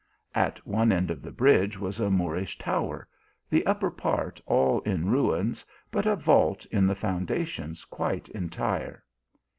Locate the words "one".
0.65-0.91